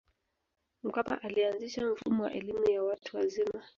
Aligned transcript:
mkapa 0.83 1.21
alianzisha 1.21 1.85
mfumo 1.85 2.23
wa 2.23 2.33
elimu 2.33 2.69
ya 2.69 2.83
watu 2.83 3.17
wazima 3.17 3.63